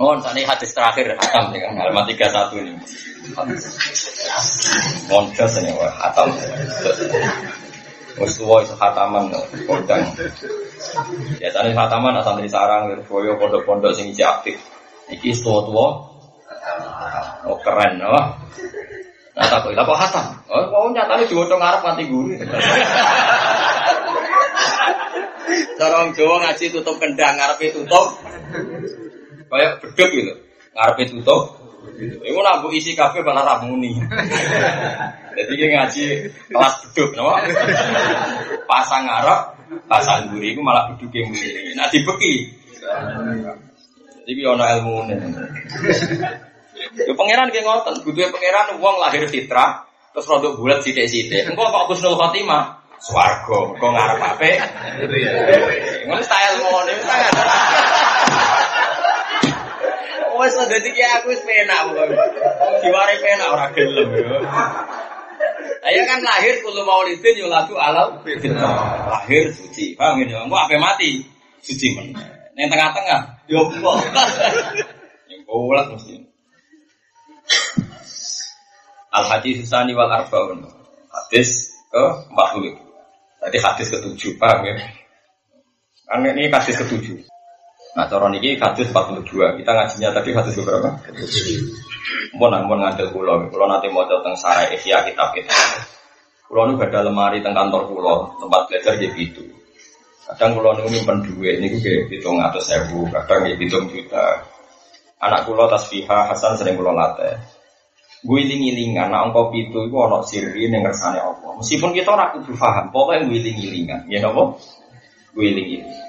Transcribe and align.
Oh, 0.00 0.16
ini 0.16 0.48
hadis 0.48 0.72
terakhir 0.72 1.12
hatam 1.12 1.52
ya 1.52 1.68
kan 1.68 1.76
halaman 1.76 2.08
31 2.08 2.56
ini. 2.56 2.72
Monjas 5.12 5.60
ini 5.60 5.76
wah 5.76 5.92
hatam. 5.92 6.32
Wis 8.16 8.32
tuwa 8.40 8.64
hataman 8.64 9.28
kondang. 9.68 10.00
Biasanya 11.36 11.76
hataman 11.76 12.16
asal 12.16 12.40
dari 12.40 12.48
sarang, 12.48 12.88
dari 12.88 13.04
boyo 13.04 13.36
pondok-pondok 13.36 13.92
sing 13.92 14.08
isi 14.08 14.24
aktif. 14.24 14.56
Iki 15.12 15.36
tua-tua. 15.44 16.08
Oh 17.44 17.60
keren, 17.60 18.00
oh. 18.00 18.24
Nah, 19.36 19.46
tak 19.52 19.68
kok 19.68 19.76
apa 19.76 19.94
hatam? 20.00 20.26
Oh, 20.48 20.64
kok 20.64 20.96
nyatane 20.96 21.28
diwocok 21.28 21.60
ngarep 21.60 21.80
nganti 21.84 22.04
guru. 22.08 22.40
Corong 25.76 26.08
Jawa 26.16 26.36
ngaji 26.40 26.64
tutup 26.72 26.96
kendang, 26.96 27.36
ngarepe 27.36 27.68
tutup 27.76 28.16
Kayak 29.50 29.82
beduk 29.82 30.08
gitu. 30.14 30.34
Ngarepe 30.78 31.02
tutup. 31.10 31.42
Iku 32.00 32.38
nak 32.40 32.62
isi 32.70 32.94
kafe 32.94 33.20
malah 33.26 33.42
ra 33.42 33.54
muni. 33.66 33.98
Jadi 35.36 35.52
dia 35.56 35.68
ngaji 35.74 36.02
kelas 36.52 36.74
beduk, 36.90 37.10
no? 37.18 37.34
Pasang 38.68 39.08
ngarep, 39.08 39.40
pasang 39.90 40.30
guri, 40.30 40.54
itu 40.54 40.60
malah 40.62 40.90
beduk 40.92 41.10
yang 41.10 41.28
muni. 41.34 41.74
Nah 41.74 41.90
dibeki. 41.90 42.34
Jadi 44.28 44.40
ono 44.46 44.64
ilmu 44.64 44.96
nih. 45.10 45.18
Yo 47.06 47.12
pangeran 47.14 47.52
kayak 47.52 47.64
ngotot, 47.66 48.02
butuh 48.02 48.30
pangeran 48.32 48.78
uang 48.80 48.96
lahir 48.98 49.24
fitrah, 49.28 49.84
terus 50.16 50.26
produk 50.26 50.56
bulat 50.56 50.80
sidik-sidik. 50.80 51.52
Engkau 51.52 51.68
kok 51.68 51.92
Husnul 51.92 52.16
Khotimah, 52.16 52.80
swargo, 52.98 53.76
kok 53.76 53.90
ngarep 53.92 54.18
apa? 54.18 54.50
Ngono 56.08 56.22
style 56.24 56.56
mau 56.64 56.82
nih, 56.88 56.96
Wes 60.40 60.56
dadi 60.56 60.88
ki 60.96 61.02
aku 61.04 61.36
wis 61.36 61.44
penak 61.44 61.92
pokoke. 61.92 62.16
Diware 62.80 63.14
penak 63.20 63.48
ora 63.52 63.66
gelem 63.76 64.08
yo. 64.16 64.40
Ayo 65.84 66.00
kan 66.08 66.20
lahir 66.24 66.64
kulo 66.64 66.80
maulidin 66.88 67.36
yo 67.36 67.46
lagu 67.52 67.76
alal 67.76 68.24
Lahir 68.24 69.44
suci. 69.52 69.92
Paham 70.00 70.24
ya? 70.24 70.40
Engko 70.40 70.56
ape 70.56 70.80
mati 70.80 71.20
suci 71.60 71.92
men. 71.92 72.16
Ning 72.56 72.72
tengah-tengah 72.72 73.44
yo 73.52 73.68
kok. 73.68 73.96
Yang 75.28 75.40
bolak 75.44 75.86
mesti. 75.92 76.24
Al 79.12 79.24
hadis 79.28 79.60
susani 79.60 79.92
wal 79.92 80.08
arbaun. 80.08 80.64
Hadis 81.12 81.68
ke 81.92 82.04
40. 82.32 82.80
Tadi 83.40 83.58
hadis 83.60 83.88
ketujuh, 83.92 84.36
paham 84.40 84.64
ya? 84.68 84.76
Kan 86.08 86.24
ini 86.24 86.48
hadis 86.48 86.80
ketujuh. 86.80 87.28
Nah, 87.90 88.06
cara 88.06 88.30
niki 88.30 88.54
hadis 88.54 88.86
42. 88.94 89.58
Kita 89.58 89.70
ngajinya 89.74 90.08
tadi 90.14 90.30
hadis 90.30 90.54
berapa? 90.62 90.94
Mun 92.38 92.54
mun 92.66 92.78
ngadil 92.78 93.10
kula, 93.10 93.50
kula 93.50 93.66
nanti 93.66 93.90
mau 93.90 94.06
tentang 94.06 94.34
sarai 94.38 94.78
Ihya 94.78 95.02
kitab 95.10 95.34
kita. 95.34 95.50
Kula 96.46 96.70
nu 96.70 96.78
ada 96.78 97.02
lemari 97.02 97.42
teng 97.42 97.54
kantor 97.54 97.90
kula, 97.90 98.14
tempat 98.38 98.60
belajar 98.70 98.94
gitu. 98.98 99.42
Kadang 100.30 100.58
kula 100.58 100.78
nu 100.78 100.86
nyimpen 100.86 101.18
duit 101.26 101.58
niku 101.58 101.82
nggih 101.82 102.22
700.000, 102.22 103.10
kadang 103.10 103.38
nggih 103.46 103.56
7 103.58 103.90
juta. 103.90 104.26
Anak 105.20 105.44
kula 105.50 105.66
tasfiha 105.66 106.30
Hasan 106.30 106.58
sering 106.58 106.78
kula 106.78 106.94
latih. 106.94 107.38
Guling-gilingan, 108.20 109.08
anak 109.10 109.32
engkau 109.32 109.48
pitu 109.48 109.88
itu 109.88 109.96
ono 109.96 110.20
sirri 110.24 110.68
yang 110.68 110.84
ngersane 110.84 111.20
Allah. 111.20 111.56
Meskipun 111.56 111.96
kita 111.96 112.12
ora 112.12 112.36
kudu 112.36 112.52
paham, 112.52 112.92
pokoknya 112.92 113.24
guling-gilingan, 113.28 114.00
ya 114.12 114.20
napa? 114.20 114.60
Guling-gilingan. 115.32 115.99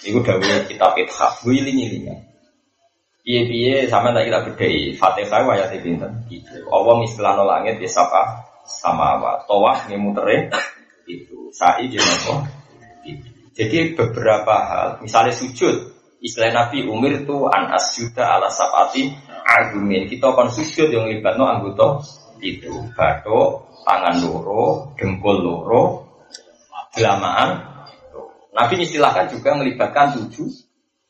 Iku 0.00 0.24
dawuh 0.24 0.64
kitab 0.64 0.96
Ithaf, 0.96 1.44
wiling-wilingan. 1.44 2.30
Piye-piye 3.20 3.84
sama 3.84 4.16
tak 4.16 4.32
kita 4.32 4.38
bedai 4.48 4.96
Fatihah 4.96 5.44
ayat 5.44 5.76
pinten 5.84 6.24
gitu. 6.32 6.64
Allah 6.72 7.04
mistilano 7.04 7.44
langit 7.44 7.76
di 7.76 7.84
sapa 7.84 8.48
sama 8.64 9.20
apa. 9.20 9.44
Tawah 9.44 9.76
mutere 10.00 10.48
itu. 11.04 11.52
Sa'i 11.52 11.92
jenapa 11.92 12.48
itu. 13.04 13.28
Jadi 13.52 13.92
beberapa 13.92 14.54
hal, 14.66 14.88
misalnya 15.04 15.36
sujud, 15.36 15.92
istilah 16.24 16.48
Nabi 16.54 16.88
Umir 16.88 17.26
itu 17.26 17.44
an 17.50 17.76
asjuda 17.76 18.24
ala 18.24 18.48
sapati 18.48 19.12
argumen. 19.44 20.08
Kita 20.08 20.32
akan 20.32 20.48
sujud 20.48 20.88
yang 20.88 21.04
no 21.36 21.44
anggota 21.44 22.00
itu. 22.40 22.72
Batuk, 22.96 23.68
tangan 23.84 24.16
loro, 24.24 24.96
dengkul 24.96 25.44
loro, 25.44 25.82
gelamaan, 26.96 27.69
Nabi 28.60 28.84
istilahkan 28.84 29.32
juga 29.32 29.56
melibatkan 29.56 30.20
tujuh 30.20 30.52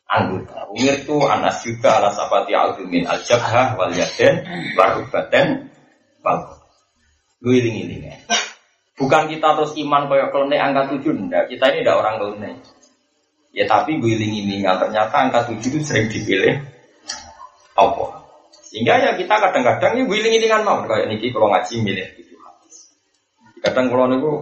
anggota. 0.07 0.71
Umir 0.71 1.03
itu 1.03 1.19
anas 1.27 1.59
juga 1.67 1.99
ala 1.99 2.15
sabati 2.15 2.55
al-dumin 2.55 3.03
al-jabhah 3.03 3.75
wal 3.75 3.91
yaden 3.91 4.47
warubaten 4.79 5.67
wal 6.23 6.63
Guling 7.41 8.05
ya. 8.05 8.15
Bukan 8.95 9.25
kita 9.25 9.57
terus 9.57 9.73
iman 9.81 10.05
koyok 10.05 10.29
kelene 10.29 10.61
angka 10.61 10.93
tujuh, 10.93 11.09
enggak. 11.09 11.49
Kita 11.49 11.73
ini 11.73 11.81
tidak 11.81 12.05
orang 12.05 12.15
kelene. 12.21 12.51
Ya 13.49 13.65
tapi 13.65 13.97
guling 13.97 14.45
ini 14.45 14.61
ternyata 14.61 15.15
angka 15.27 15.49
tujuh 15.49 15.75
itu 15.75 15.79
sering 15.81 16.07
dipilih 16.07 16.61
Allah. 17.75 18.21
Sehingga 18.69 18.93
ya 19.01 19.11
kita 19.17 19.41
kadang-kadang 19.41 19.99
ya 19.99 20.05
ini 20.07 20.47
kan 20.47 20.61
mau 20.63 20.85
kayak 20.85 21.09
niki 21.11 21.33
kalau 21.33 21.49
ngaji 21.51 21.75
milih 21.83 22.07
itu 22.15 22.37
Kadang 23.59 23.89
kalau 23.89 24.05
niku 24.07 24.33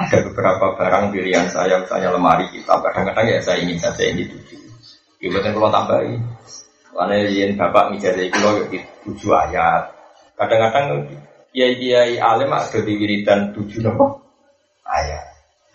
ada 0.00 0.16
beberapa 0.24 0.80
barang 0.80 1.12
pilihan 1.12 1.52
saya, 1.52 1.76
misalnya 1.76 2.16
lemari 2.16 2.48
kita, 2.48 2.72
kadang-kadang 2.80 3.36
ya 3.36 3.38
saya 3.44 3.60
ingin 3.60 3.76
saja 3.76 4.08
ini 4.08 4.24
tujuh. 4.24 4.60
Ibaratnya 5.20 5.52
kalau 5.52 5.68
tambahin, 5.68 6.24
karena 6.96 7.16
yang 7.28 7.52
bapak 7.60 7.92
ngijazah 7.92 8.24
itu 8.24 8.38
loh 8.40 8.54
tujuh 9.04 9.30
ayat. 9.36 9.92
Kadang-kadang 10.40 11.04
kiai 11.52 11.76
kiai 11.76 12.16
alim 12.16 12.48
ada 12.48 12.78
di 12.80 12.92
wiridan 12.96 13.52
tujuh 13.52 13.84
nopo 13.84 14.24
ayat. 14.88 15.28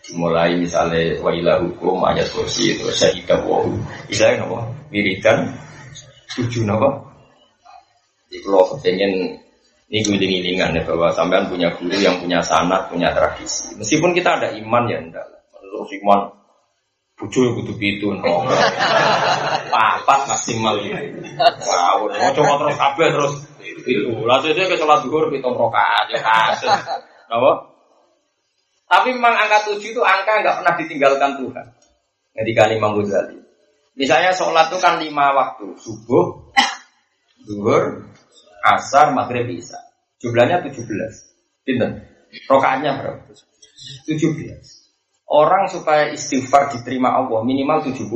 Dimulai 0.05 0.57
misalnya 0.57 1.21
wailah 1.21 1.61
hukum 1.61 2.01
ayat 2.05 2.25
kursi 2.33 2.77
itu 2.77 2.89
syahidah 2.89 3.45
wahu. 3.45 3.77
Misalnya 4.09 4.45
nopo 4.45 4.65
wiridan 4.89 5.53
tujuh 6.33 6.65
nopo. 6.65 7.13
Jadi 8.27 8.41
kalau 8.41 8.75
pengen 8.81 9.37
ini 9.85 10.01
giling-gilingan 10.01 10.73
ya 10.73 10.81
bahwa 10.81 11.13
sampean 11.13 11.45
punya 11.45 11.69
guru 11.77 11.93
yang 11.93 12.17
punya 12.17 12.41
sanat, 12.41 12.89
punya 12.89 13.13
tradisi. 13.13 13.77
Meskipun 13.77 14.17
kita 14.17 14.41
ada 14.41 14.49
iman 14.57 14.89
ya 14.89 14.97
enggak. 14.97 15.25
Terus 15.53 15.89
iman 16.01 16.33
bucu 17.15 17.39
butuh 17.53 17.77
itu 17.79 18.07
no. 18.17 18.49
Papat 19.71 20.19
maksimal 20.25 20.81
itu. 20.81 21.21
Wow, 21.37 22.09
mau 22.09 22.31
coba 22.33 22.53
terus 22.65 22.75
kabel 22.81 23.09
terus 23.13 23.33
itu. 23.85 24.11
Lalu 24.25 24.57
saya 24.57 24.65
ke 24.67 24.75
sholat 24.75 24.99
duhur 25.05 25.29
pitung 25.29 25.53
rokaat 25.53 26.09
ya 26.09 26.19
kasus. 26.19 26.73
Kenapa? 27.29 27.51
Tapi 28.85 29.17
memang 29.17 29.33
angka 29.37 29.69
tujuh 29.69 29.93
itu 29.93 30.01
angka 30.01 30.41
nggak 30.41 30.55
pernah 30.61 30.73
ditinggalkan 30.81 31.31
Tuhan. 31.41 31.65
Ketika 32.35 32.73
Imam 32.73 32.97
Ghazali. 32.99 33.39
Misalnya 33.95 34.35
sholat 34.35 34.67
itu 34.73 34.77
kan 34.83 34.99
lima 34.99 35.31
waktu. 35.31 35.71
Subuh, 35.79 36.51
duhur, 37.47 38.11
asar, 38.65 39.13
maghrib, 39.13 39.45
isya. 39.53 39.77
Jumlahnya 40.17 40.65
17. 40.65 40.81
Pinten? 41.61 42.01
Rokaatnya 42.49 42.97
berapa? 42.97 43.21
17. 44.09 44.09
Orang 45.25 45.69
supaya 45.69 46.09
istighfar 46.09 46.73
diterima 46.73 47.13
Allah 47.13 47.45
minimal 47.45 47.85
70 47.85 48.09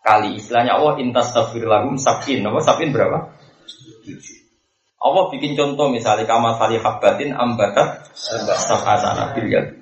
kali. 0.00 0.40
Istilahnya 0.40 0.80
Allah 0.80 0.96
intas 1.00 1.32
tafir 1.36 1.64
lahum 1.68 2.00
sabin. 2.00 2.40
Nama 2.40 2.60
sabin 2.64 2.92
berapa? 2.92 3.36
7. 4.04 4.16
Allah 5.00 5.32
bikin 5.32 5.56
contoh 5.56 5.88
misalnya 5.88 6.28
kama 6.28 6.60
tali 6.60 6.76
habbatin 6.76 7.32
ambatat 7.32 8.12
sab'asana 8.12 9.32
biliat. 9.32 9.72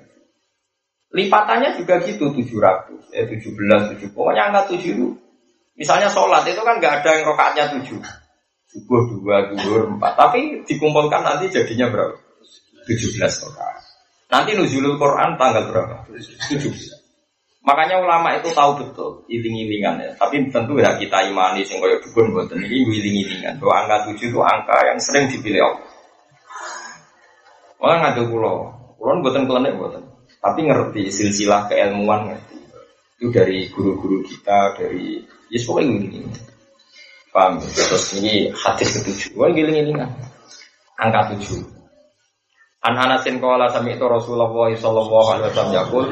Lipatannya 1.11 1.75
juga 1.75 1.99
gitu 2.05 2.31
700, 2.31 3.11
eh 3.11 3.27
17, 3.27 3.99
7. 3.99 4.15
Pokoknya 4.15 4.47
angka 4.47 4.71
7 4.71 4.95
itu. 4.95 5.07
Misalnya 5.75 6.07
sholat 6.11 6.47
itu 6.47 6.59
kan 6.63 6.79
nggak 6.79 7.03
ada 7.03 7.09
yang 7.19 7.23
rokaatnya 7.27 7.65
7 7.83 7.99
subuh 8.69 9.01
dua, 9.19 9.49
duhur 9.53 9.97
empat. 9.97 10.13
Tapi 10.13 10.63
dikumpulkan 10.65 11.25
nanti 11.25 11.49
jadinya 11.49 11.89
berapa? 11.89 12.15
Tujuh 12.85 13.09
belas 13.17 13.33
rakaat. 13.45 13.83
Nanti 14.29 14.53
nuzulul 14.53 14.97
Quran 15.01 15.37
tanggal 15.41 15.63
berapa? 15.69 15.95
Tujuh 16.49 16.69
belas. 16.69 16.99
Makanya 17.59 18.01
ulama 18.01 18.33
itu 18.39 18.49
tahu 18.55 18.81
betul 18.81 19.11
iling-ilingan 19.29 20.01
ya. 20.01 20.11
Tapi 20.15 20.47
tentu 20.49 20.79
ya 20.79 20.95
kita 20.95 21.27
imani 21.27 21.61
sing 21.67 21.77
dukun 21.77 22.33
boten 22.33 22.61
ini 22.65 22.87
iling-ilingan. 22.87 23.61
Bahwa 23.61 23.85
angka 23.85 23.97
tujuh 24.09 24.31
itu 24.31 24.39
angka 24.41 24.77
yang 24.89 24.97
sering 24.97 25.27
dipilih 25.29 25.61
Allah. 25.65 25.89
Orang 27.79 27.99
ngadu 28.03 28.23
pulau, 28.31 28.57
pulau 28.97 29.21
boten 29.21 29.45
kelenek 29.45 29.75
boten. 29.75 30.03
Tapi 30.39 30.59
ngerti 30.65 31.11
silsilah 31.11 31.67
keilmuan 31.67 32.31
ngerti. 32.31 32.57
Itu 33.19 33.27
dari 33.35 33.67
guru-guru 33.67 34.23
kita, 34.23 34.79
dari 34.79 35.19
ya 35.51 35.59
pokoknya 35.67 35.99
ini. 35.99 36.23
Paham? 37.29 37.61
Terus 37.61 38.17
ini 38.17 38.49
hadis 38.53 38.99
ketujuh. 38.99 39.37
Wah 39.37 39.53
giling 39.53 39.77
ini 39.85 39.91
kan. 39.93 40.09
Angka 40.97 41.37
tujuh. 41.37 41.61
An 42.79 42.95
Anasin 42.95 43.43
kala 43.43 43.69
sami 43.69 43.99
itu 43.99 44.05
Rasulullah 44.07 44.49
Sallallahu 44.49 45.27
Alaihi 45.35 45.47
Wasallam 45.51 45.73
yakul. 45.75 46.05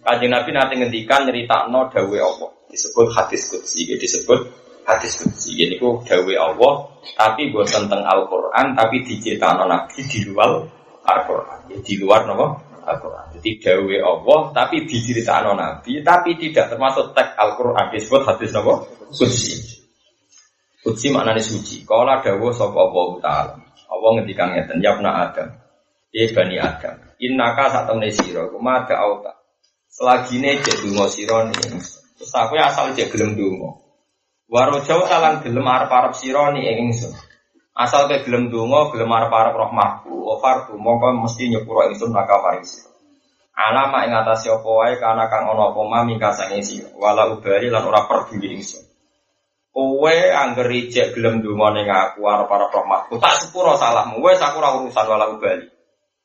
Kaji 0.00 0.26
Nabi 0.26 0.50
nanti 0.52 0.74
ngendikan 0.80 1.22
cerita 1.28 1.70
no 1.70 1.86
dawe 1.88 2.18
Allah. 2.18 2.50
Disebut 2.66 3.08
hadis 3.14 3.46
kutsi. 3.48 3.88
Disebut 3.94 4.40
hadis 4.84 5.22
kudsi. 5.22 5.54
Ini 5.54 5.78
ku 5.78 6.02
dawe 6.02 6.34
Allah, 6.36 6.72
tapi 7.14 7.54
buat 7.54 7.70
tentang 7.70 8.02
Al-Quran, 8.02 8.74
tapi 8.74 9.06
diceritakan 9.06 9.70
Nabi 9.70 10.02
di 10.02 10.18
luar 10.26 10.50
Al-Quran. 11.06 11.58
Di 11.80 11.94
luar 12.00 12.26
apa? 12.26 12.46
Al-Quran. 12.90 13.24
Jadi 13.38 13.50
dawe 13.62 13.96
Allah, 14.02 14.40
tapi 14.50 14.76
diceritakan 14.88 15.56
Nabi, 15.56 16.02
tapi 16.02 16.34
tidak 16.36 16.74
termasuk 16.74 17.14
teks 17.14 17.38
Al-Quran. 17.38 17.86
Disebut 17.94 18.22
hadis 18.26 18.50
apa? 18.56 18.72
Kudsi. 19.14 19.79
Kudsi 20.80 21.12
maknanya 21.12 21.44
suci. 21.44 21.84
Kalau 21.84 22.08
dawe 22.08 22.48
sapa 22.56 22.78
Allah 22.80 23.08
Ta'ala. 23.20 23.54
Allah 23.90 24.10
ngendikan 24.16 24.56
ngeten, 24.56 24.80
ya 24.80 24.96
Adam. 24.96 25.48
Ya 26.10 26.24
Bani 26.32 26.56
Adam. 26.56 26.96
Innaka 27.20 27.68
saat 27.68 27.84
temen 27.84 28.08
siro, 28.08 28.48
kumada 28.48 28.96
auta. 28.96 29.36
Selagi 29.92 30.40
cek 30.40 30.86
dungo 30.86 31.04
siro 31.12 31.44
nih. 31.44 31.76
Terus 32.16 32.32
aku 32.32 32.56
asal 32.56 32.96
cek 32.96 33.12
gelem 33.12 33.36
dungo. 33.36 33.80
Waro 34.50 34.82
jauh 34.82 35.06
talang 35.06 35.46
gelem 35.46 35.62
arep-arep 35.62 36.10
sira 36.18 36.50
ni 36.50 36.66
ingsun. 36.66 37.14
Asal 37.70 38.10
ke 38.10 38.26
gelem 38.26 38.50
donga, 38.50 38.90
gelem 38.90 39.06
arep-arep 39.06 39.54
rahmatku, 39.54 40.10
ofarku 40.10 40.74
mongko 40.74 41.22
mesti 41.22 41.54
nyepuro 41.54 41.86
ingsun 41.86 42.10
maka 42.10 42.42
paring 42.42 42.66
Alama 43.54 44.02
ing 44.08 44.10
atase 44.10 44.50
wae 44.50 44.98
kana 44.98 45.30
kang 45.30 45.46
ana 45.46 45.70
apa 45.70 45.80
ma 45.86 46.02
mingka 46.02 46.34
sange 46.34 46.66
sira. 46.66 46.90
Wala 46.98 47.30
ubari 47.30 47.70
lan 47.70 47.86
ora 47.86 48.10
peduli 48.10 48.58
ingsun. 48.58 48.89
Kowe 49.70 50.16
angger 50.34 50.66
ijek 50.66 51.14
gelem 51.14 51.46
donga 51.46 51.70
ning 51.78 51.86
aku 51.86 52.26
arep-arep 52.26 52.74
rahmatku, 52.74 53.22
tak 53.22 53.38
sepuro 53.38 53.78
salahmu. 53.78 54.18
Wes 54.18 54.42
aku 54.42 54.58
ora 54.58 54.74
urusan 54.82 55.06
wala 55.06 55.30
ubali. 55.30 55.70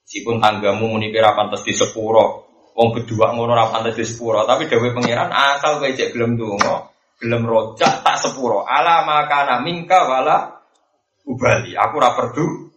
Sipun 0.02 0.42
tanggamu 0.42 0.90
muni 0.90 1.14
kira 1.14 1.38
pantes 1.38 1.62
di 1.62 1.70
sepuro. 1.78 2.50
Wong 2.74 2.90
berdua 2.92 3.38
ngono 3.38 3.54
ora 3.54 3.70
pantes 3.70 4.02
di 4.02 4.06
sepuro, 4.06 4.50
tapi 4.50 4.66
dhewe 4.66 4.90
pangeran 4.98 5.30
asal 5.30 5.78
kowe 5.78 5.86
ijek 5.86 6.18
gelem 6.18 6.42
donga, 6.42 6.90
gelem 7.22 7.46
rojak 7.46 8.02
tak 8.02 8.18
sepuro. 8.18 8.66
Ala 8.66 9.06
makana 9.06 9.62
mingka 9.62 10.10
wala 10.10 10.66
ubali. 11.30 11.78
Aku 11.78 12.02
ora 12.02 12.18
perdu. 12.18 12.74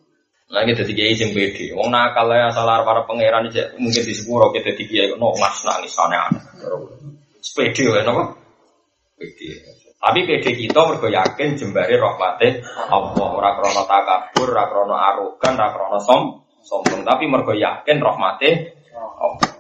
Lagi 0.48 0.72
dadi 0.76 0.92
kiai 0.96 1.16
sing 1.16 1.32
pede. 1.32 1.72
Wong 1.76 1.88
nakal 1.92 2.28
ya 2.32 2.52
salah 2.52 2.84
para 2.84 3.08
pangeran 3.08 3.48
iki 3.48 3.76
mungkin 3.80 4.04
di 4.04 4.12
sepuro 4.16 4.52
kita 4.52 4.72
dadi 4.72 4.84
kiai 4.84 5.16
no 5.16 5.32
mas 5.36 5.64
nangis 5.64 5.96
aneh-aneh. 5.96 6.44
Sepede 7.40 7.84
wae 7.88 8.04
napa 8.04 8.36
tapi 9.98 10.20
pede 10.24 10.54
kita 10.54 10.80
mergo 10.86 11.10
yakin 11.10 11.58
jembare 11.58 11.94
rahmate 11.98 12.62
Allah 12.90 13.28
ora 13.34 13.50
krana 13.58 13.82
takabur 13.82 14.48
ora 14.54 14.64
krana 14.70 14.96
arogan 15.12 15.54
ora 15.58 15.68
krana 15.74 15.98
som 15.98 16.46
sombong 16.62 17.02
tapi 17.02 17.26
mergo 17.26 17.52
yakin 17.52 17.98
rahmate 17.98 18.78
Allah 18.94 19.58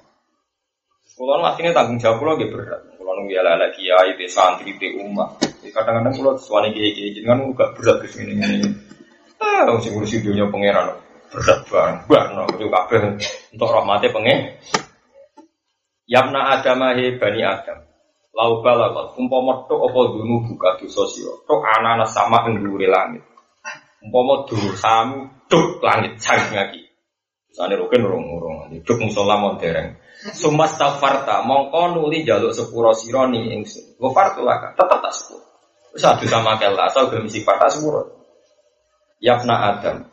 Kulo 1.18 1.34
aslinya 1.42 1.74
tanggung 1.74 1.98
jawab 1.98 2.22
kulo 2.22 2.32
gitu 2.38 2.54
berat. 2.54 2.94
Kulo 2.94 3.10
nunggu 3.18 3.34
ya 3.34 3.42
lala 3.42 3.74
kiai, 3.74 4.14
di 4.14 4.30
santri, 4.30 4.70
di 4.78 5.02
umat. 5.02 5.34
Kadang-kadang 5.66 6.14
kulo 6.14 6.38
suami 6.38 6.70
kiai 6.70 6.94
kiai 6.94 7.10
jadi 7.10 7.26
kan 7.26 7.42
gak 7.58 7.74
berat 7.74 8.06
sini 8.06 8.38
ini. 8.38 8.70
Ah, 9.42 9.66
sing 9.82 9.98
ngurus 9.98 10.14
dunia 10.22 10.46
pangeran 10.46 10.94
berat 11.34 11.60
banget. 11.66 12.06
Bah, 12.06 12.24
no, 12.38 12.46
itu 12.54 12.70
kabeh 12.70 13.00
untuk 13.50 13.66
rahmatnya 13.66 14.14
pengen. 14.14 14.38
Yamna 16.06 16.40
Adam 16.54 16.86
bani 16.86 17.40
Adam. 17.42 17.87
Lau 18.38 18.62
balagot, 18.62 19.18
umpama 19.18 19.66
tok 19.66 19.90
apa 19.90 20.14
dunu 20.14 20.46
buka 20.46 20.78
dosa 20.78 21.02
sira. 21.10 21.34
Tok 21.42 21.58
ana 21.58 22.06
sama 22.06 22.46
ing 22.46 22.62
langit. 22.86 23.26
Umpama 23.98 24.46
dosamu 24.46 25.26
tok 25.50 25.82
langit 25.82 26.22
sang 26.22 26.54
lagi. 26.54 26.86
Sane 27.50 27.74
roken 27.74 28.06
urung-urung. 28.06 28.70
Tok 28.86 29.02
musola 29.02 29.42
dereng. 29.58 29.98
Sumas 30.38 30.78
tafarta 30.78 31.42
mongko 31.42 31.98
nuli 31.98 32.22
jaluk 32.22 32.54
sepuro 32.54 32.94
sironi 32.94 33.58
ingsun. 33.58 33.98
Gofartu 33.98 34.46
laka 34.46 34.70
tetap 34.78 35.02
tak 35.02 35.10
sepuro. 35.18 35.42
Satu 35.98 36.30
sama 36.30 36.54
kela 36.62 36.86
asal 36.86 37.10
gelem 37.10 37.26
sifat 37.26 37.58
tak 37.58 37.74
sepuro. 37.74 38.22
Yapna 39.18 39.74
Adam. 39.74 40.06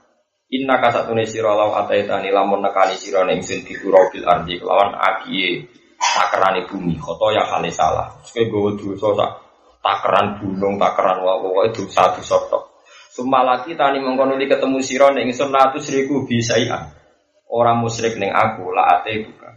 Inna 0.49 0.81
kasatune 0.81 1.29
sira 1.29 1.53
law 1.53 1.77
ataitani 1.77 2.33
lamun 2.33 2.65
nekani 2.65 2.97
sira 2.97 3.21
ning 3.21 3.45
bil 3.45 4.25
ardi 4.25 4.57
kelawan 4.57 4.97
akiye 4.97 5.69
takerane 6.15 6.63
bumi 6.63 6.95
khoto 6.95 7.35
ya 7.35 7.43
kali 7.43 7.67
salah. 7.67 8.07
Kowe 8.23 8.43
gowo 8.47 8.69
dosa 8.79 9.27
takeran 9.83 10.39
gunung, 10.39 10.79
takeran 10.79 11.19
wae 11.19 11.43
pokoke 11.43 11.69
dosa 11.75 12.15
dosa 12.15 12.39
tok. 12.47 12.63
Sumalaki 13.11 13.75
tani 13.75 13.99
mongko 13.99 14.31
nuli 14.31 14.47
ketemu 14.47 14.79
sira 14.79 15.11
ning 15.11 15.27
ingsun 15.27 15.51
latus 15.51 15.91
riku 15.91 16.23
bisaian. 16.23 16.95
Orang 17.51 17.83
musyrik 17.83 18.15
ning 18.15 18.31
aku 18.31 18.71
la 18.71 18.99
ate 18.99 19.27
bukan. 19.27 19.53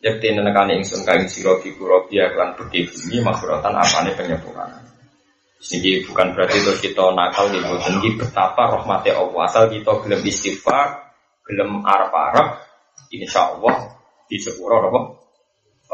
Yakti 0.00 0.32
nenekani 0.32 0.80
ingsun 0.80 1.04
kain 1.04 1.28
siro 1.28 1.60
di 1.60 1.76
kurobia 1.76 2.32
kan 2.32 2.56
bukti 2.56 2.88
bumi 2.88 3.20
maksuratan 3.20 3.76
apane 3.76 4.16
penyempurnaan. 4.16 4.88
Ini 5.58 6.06
bukan 6.06 6.38
berarti 6.38 6.62
terus 6.62 6.78
kita 6.78 7.10
nakal 7.18 7.50
boten 7.50 7.98
ini 7.98 8.14
betapa 8.14 8.78
rahmatnya 8.78 9.18
Allah. 9.18 9.42
Asal 9.50 9.66
kita 9.74 9.90
gelem 10.06 10.22
istighfar, 10.22 11.10
gelem 11.42 11.82
arab-arab, 11.82 12.62
insya 13.10 13.58
Allah 13.58 13.98
di 14.30 14.38
sepuro 14.38 14.86
apa? 14.86 15.17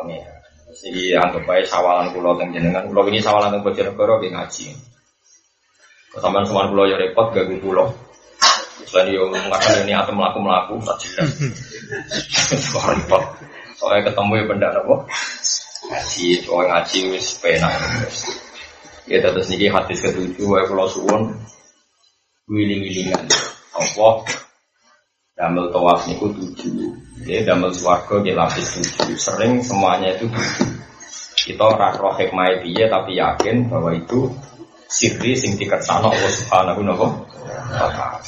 Pengira. 0.05 0.35
Jadi 0.75 1.17
anggap 1.17 1.49
sawalan 1.65 2.13
pulau 2.13 2.37
teng 2.37 2.53
jenengan. 2.53 2.85
Pulau 2.85 3.09
ini 3.09 3.25
sawalan 3.25 3.57
teng 3.57 3.63
Bojonegoro 3.65 4.21
di 4.21 4.29
ngaji. 4.29 4.67
Kesamaan 6.15 6.47
semua 6.47 6.71
pulau 6.71 6.87
ya 6.87 7.01
repot 7.01 7.33
gak 7.33 7.49
pulau. 7.59 7.89
Selain 8.85 9.11
yo 9.11 9.27
mengatakan 9.33 9.87
ini 9.87 9.97
atau 9.97 10.13
melaku 10.13 10.39
melaku 10.45 10.75
tak 10.85 10.97
jelas. 11.03 11.31
Repot. 12.95 13.23
Soalnya 13.81 14.13
ketemu 14.13 14.33
ya 14.39 14.45
benda 14.47 14.69
apa? 14.71 14.97
Ngaji, 15.91 16.27
soalnya 16.47 16.67
ngaji 16.79 16.99
wis 17.11 17.27
penak. 17.43 17.75
Ya 19.11 19.19
terus 19.21 19.51
niki 19.51 19.69
hadis 19.69 19.99
ketujuh 20.05 20.47
wae 20.47 20.65
kula 20.69 20.87
suwun 20.87 21.33
wiling-wilingan. 22.47 23.25
Apa 23.75 24.25
damel 25.35 25.67
tawaf 25.75 26.07
niku 26.07 26.31
tujuh. 26.31 26.95
Ya 27.27 27.43
damel 27.43 27.75
swarga 27.75 28.23
nggih 28.23 28.39
lapis 28.39 28.79
tujuh. 28.79 29.19
Sering 29.19 29.61
semuanya 29.67 30.15
itu 30.15 30.31
tujuh. 30.31 30.71
Kita 31.45 31.61
ora 31.61 31.93
roh 31.93 32.15
hikmah 32.15 32.65
piye 32.65 32.89
tapi 32.89 33.21
yakin 33.21 33.69
bahwa 33.69 33.93
itu 33.93 34.33
sirri 34.89 35.37
sing 35.37 35.59
dikersano 35.59 36.09
Allah 36.09 36.33
Subhanahu 36.33 36.81
wa 36.87 37.11
taala. 37.91 38.23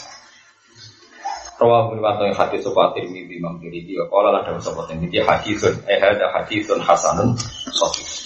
Rawah 1.56 1.88
bin 1.88 2.04
Wato 2.04 2.28
yang 2.28 2.36
hadis 2.36 2.60
sopa 2.60 2.92
Tirmidzi 2.92 3.40
Imam 3.40 3.56
Tirmidzi 3.56 3.96
wa 3.96 4.04
qala 4.12 4.28
lan 4.36 4.44
dawu 4.44 4.60
sopa 4.60 4.84
Tirmidzi 4.84 5.24
hadisun 5.24 5.72
eh 5.88 5.96
ada 5.96 6.28
hadisun 6.36 6.84
hasanun 6.84 7.32
sahih. 7.72 8.25